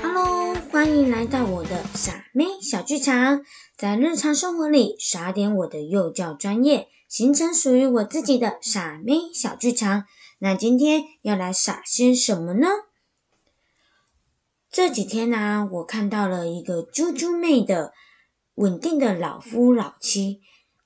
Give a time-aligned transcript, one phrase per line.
[0.00, 3.44] Hello，欢迎来到我的傻妹小剧场。
[3.76, 10.06] 在日常生活里耍点我的幼教专业，形成属于我自己的傻妹小剧场。
[10.40, 12.66] 那今天要来傻些什么呢？
[14.68, 17.92] 这几天呢，我看到了一个猪猪妹的
[18.56, 20.40] 稳定的老夫老妻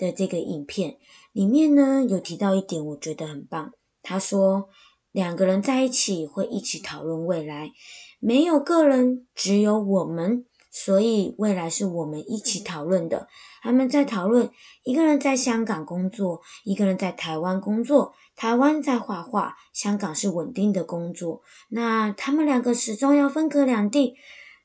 [0.00, 0.96] 的这个影片，
[1.32, 3.72] 里面呢有提到一点，我觉得很棒。
[4.02, 4.70] 他说
[5.12, 7.72] 两个人在一起会一起讨论未来。
[8.18, 13.28] 没有个人，只有我们，所以未来是我们一起讨论的。
[13.62, 14.50] 他们在讨论，
[14.84, 18.14] 一个人在香港工作，一个人在台湾工作。
[18.36, 21.42] 台湾在画画，香港是稳定的工作。
[21.68, 24.16] 那他们两个始终要分隔两地。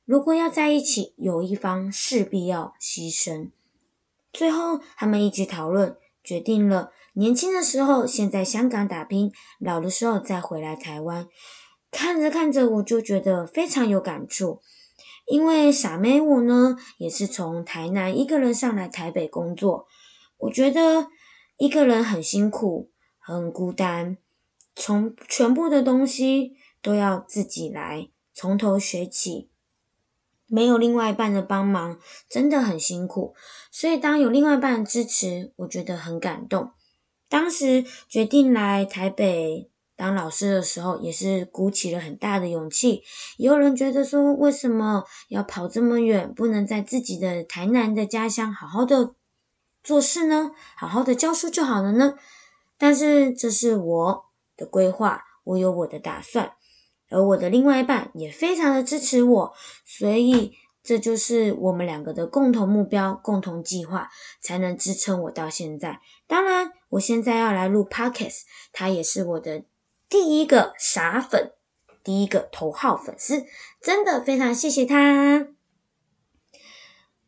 [0.05, 3.49] 如果要在一起，有一方势必要牺牲。
[4.35, 11.29] 最后，他们一起讨论，决定了年轻的时候先在香港打拼，老的时候再回来台湾。
[11.89, 14.59] 看着看着，我就觉得非常有感触，
[15.25, 19.87] 因为傻妹我呢，也是从台南一个人上来台北工作。
[20.39, 21.07] 我觉得
[21.55, 24.17] 一个人很辛苦，很孤单，
[24.75, 29.49] 从全部的东西都要自己来，从头学起，
[30.47, 33.35] 没有另外一半的帮忙，真的很辛苦。
[33.71, 36.71] 所以当有另外一半支持，我觉得很感动。
[37.29, 39.69] 当时决定来台北。
[39.97, 43.01] 当老师的时候，也是鼓起了很大的勇气。
[43.37, 49.15] 也有人觉得说，为什么要跑这么远，不能在自己的台南的家乡好好的
[49.81, 50.51] 做事呢？
[50.75, 52.15] 好好的教书就好了呢？
[52.77, 54.25] 但是这是我
[54.57, 56.51] 的规划，我有我的打算，
[57.09, 59.53] 而我的另外一半也非常的支持我，
[59.85, 60.53] 所以
[60.83, 64.09] 这就是我们两个的共同目标、共同计划，
[64.41, 66.01] 才能支撑我到现在。
[66.27, 69.63] 当然，我现在要来录 Podcast，他也是我的。
[70.07, 71.51] 第一个傻粉，
[72.03, 73.43] 第一个头号粉丝，
[73.81, 75.47] 真的非常谢谢他。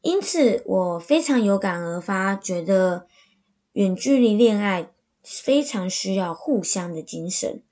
[0.02, 3.08] 因此，我非常有感而发，觉得
[3.74, 4.92] 远距离恋爱
[5.24, 7.64] 非常需要互相的精神。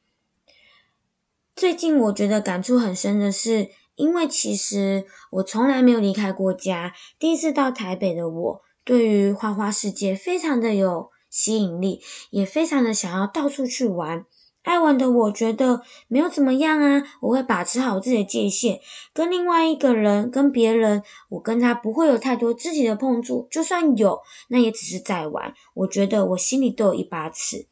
[1.55, 14.25] 最近我觉得感触很深的是，因为其实我从来没有离开过家，第一次到台北的我，对于花花世界非常的有吸引力，也非常的想要到处去玩。
[14.63, 18.81] 爱玩的我觉得没有怎么样啊，我会把持好自己的界限，
[19.13, 25.53] 跟另外一个人、跟别人，我跟他不会有太多肢体的碰触，就算有，那也只是在玩。
[25.73, 27.67] 我觉得我心里都有一把尺。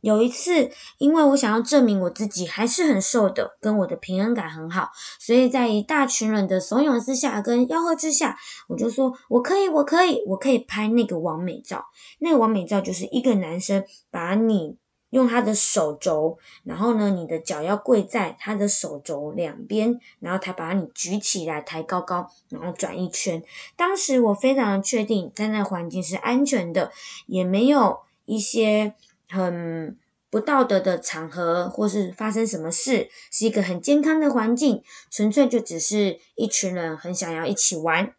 [0.00, 8.36] 有一次，因为我想要证明我自己还是很瘦的，跟我的平衡感很好，所以在一大群人的怂恿之下、跟吆喝之下，
[8.68, 11.86] 我就说我可以，我可以，我可以拍那个完美照。
[12.18, 14.76] 那个完美照就是一个男生把你。
[15.10, 23.42] 用他的手肘，然后呢，你的脚要跪在他的手肘两边，然后他把你举起来，抬高高，然后转一圈。
[23.74, 26.92] 当时我非常的确定，在那环境是安全的，
[27.26, 28.96] 也没有一些
[29.28, 29.98] 很
[30.30, 38.14] 不道德的场合，或是发生什么事，是一个很健康的环境，纯粹就只是一群人很想要一起玩。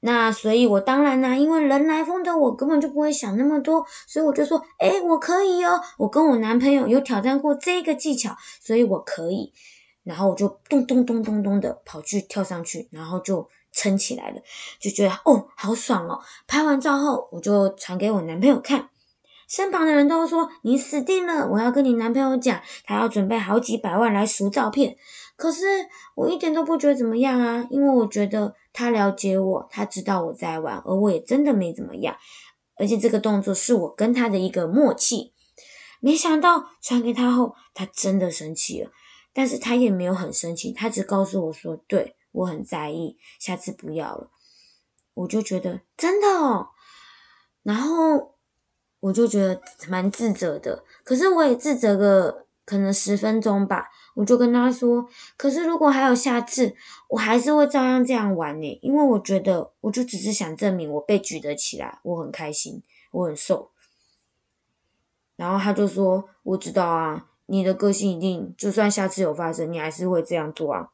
[0.00, 9.54] 那所以，我当然啦，因为人来疯的，我根本就不会想那么多，所以我就说，哎，我可以哦，我跟我男朋友有挑战过这个技巧，所以我可以。
[10.02, 14.42] 然后我就咚咚咚咚咚的跑去跳上去，然后就撑起来了，
[14.78, 16.20] 就觉得哦，好爽哦。
[16.46, 18.90] 拍完照后，我就传给我男朋友看，
[19.54, 24.96] 身旁的人都说你死定了，我要跟你男朋友讲，他要准备好几百万来赎照片。
[25.36, 25.64] 可是
[26.16, 32.16] 我一点都不觉得怎么样啊，因为我觉得他了解我，他知道我在玩，而我也真的没怎么样。
[32.76, 35.32] 而且这个动作是我跟他的一个默契。
[36.00, 38.90] 没想到传给他后，他真的生气了，
[39.32, 44.30] 但是他也没有很生气，他只告诉我说：“对我很在意，下次不要了。”
[45.14, 46.70] 我就觉得真的哦，
[47.62, 48.33] 然后
[49.04, 53.90] 我就觉得蛮自责的，可是我也自责个可能十分钟吧。
[54.14, 55.06] 我就跟他说，
[55.36, 56.74] 可是如果还有下次，
[57.10, 63.72] 我还是会照样这样玩呢，因为我觉得，我就只是想证明我被举得起来，我很开心，我很瘦。
[65.36, 70.88] 然后他就说，我知道啊，你的个性一定，就算下次有发生，你还是会这样做啊。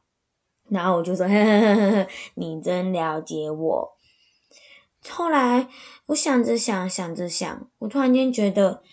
[0.67, 3.93] 然后我就说，呵呵呵呵，你真了解我。
[5.09, 5.69] 后来
[6.07, 8.83] 我想着想，想着想，我突然间觉得，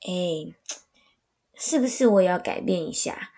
[0.00, 0.54] 哎。
[1.54, 3.30] 是不是我也要改变一下？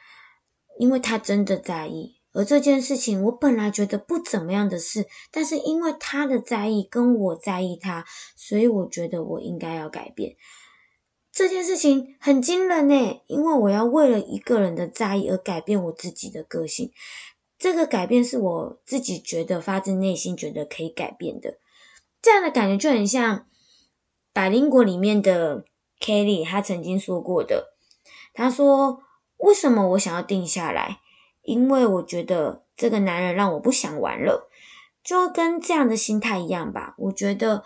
[0.78, 10.36] 因为他真的在意，而这件事情我本来觉得不怎么样的事，但是因为他的在意跟我在意他，所以我觉得我应该要改变。
[11.30, 16.92] 这件事情很惊人呢，因为我要为了一个人的在意而改变我自己的个性。
[17.58, 21.58] 这个改变是我自己觉得发自内心觉得可以改变的。
[22.24, 23.40] 这样的感觉就很像
[24.32, 25.66] 《百灵果》里面的
[26.00, 27.74] Kelly，他曾经说过的。
[28.32, 29.02] 他说
[29.36, 31.00] ：“为什么我想要定下来？
[31.42, 34.48] 因为我觉得这个男人让我不想玩了，
[35.02, 36.94] 就跟这样的心态一样吧。
[36.96, 37.62] 我觉得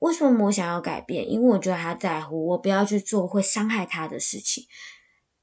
[0.00, 1.30] 为什么我想要改变？
[1.30, 4.64] 因为我觉得他在乎我，不要去做会伤害他的事情。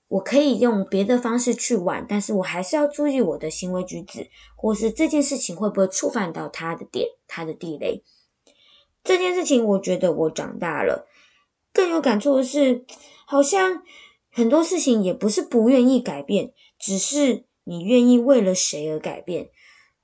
[0.10, 8.04] 我可以用别的方式去玩，但是我还是要注意我的行为举止，或是这件事情会不会触犯到他的点，他的地雷。
[9.08, 11.08] 这件事情，我觉得我长大了，
[11.74, 12.86] 更有感触的是，
[13.26, 13.82] 好像。”
[14.30, 19.50] 很多事情也不是不愿意改变，只是你愿意为了谁而改变，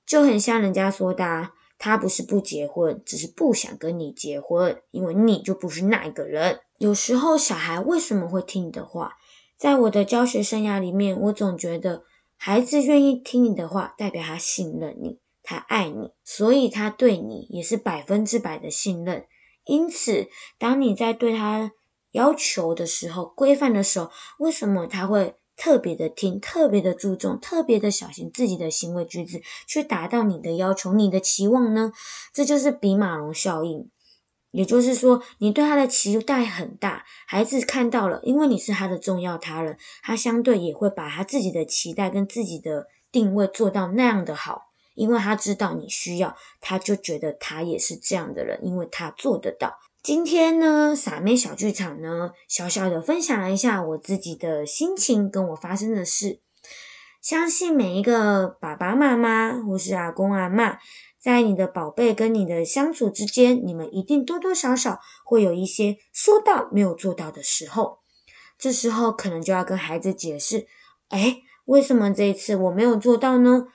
[0.04, 6.58] 就很像人家说的，他不是不结婚，只是不想跟你结婚，因为你就不是那一个人。
[6.78, 9.12] 有时候小孩为什么会听你的话？
[9.56, 12.02] 在我的教学生涯里面，我总觉得
[12.36, 19.26] 孩子愿意听你的话，代表他信任你，他爱你，所以他对你也是百分之百的信任。
[19.64, 21.70] 因此，当你在对他。
[22.14, 24.08] 要求的时候，规范的时候，
[24.38, 31.90] 为什么他会特别的听，特别的注重，特别的小心自己的行为举止，去达到你的要求、你的期望呢？
[32.32, 33.90] 这就是比马龙效应。
[34.52, 49.78] 也就是说，你对他的期待很大，孩子看到了，因为你是他的重要他人，他相对也会把他自己的期待跟自己的定位做到那样的好，因为他知道你需要，他就觉得他也是这样的人，因为他做得到。
[50.02, 56.40] 今天呢，傻妹小剧场呢，小小的分享一下我自己的心情跟我发生的事。
[57.22, 60.78] 相信每一个爸爸妈妈或是阿公阿妈，
[61.18, 68.00] 在你的宝贝跟你的相处之间，你们一定多多少少会有一些说到没有做到的时候。
[68.58, 70.66] 这时候可能就要跟孩子解释：
[71.08, 73.68] 哎，为什么这一次我没有做到呢？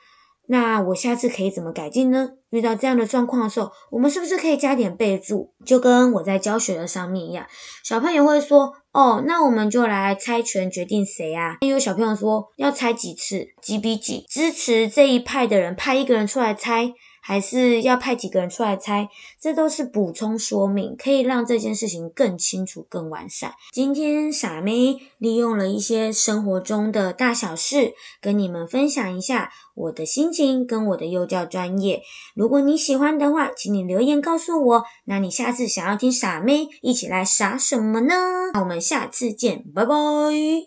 [0.51, 2.31] 那我下次可以怎么改进呢？
[2.49, 5.53] 遇到这样的状况的时候，我们是不是可以加点备注？
[5.63, 7.45] 就跟我在教学的上面一样，
[7.83, 16.93] 小朋友会说：“哦，那我们就来猜拳决定谁啊？”也有小朋友说要猜几次，几比几，支持这一派的人派一个人出来猜。
[17.29, 19.07] 还是要派几个人出来猜，
[19.39, 23.53] 这都是补充说明，可以让这件事情更清楚、更完善。
[23.71, 32.01] 今天傻妹利用了一些生活中的大小事，跟你们分享一下我的心情跟我的幼教专业。
[32.33, 34.85] 如果你喜欢的话，请你留言告诉我。
[35.05, 38.15] 那你下次想要听傻妹一起来傻什么呢？
[38.55, 40.65] 那我们下次见，拜拜。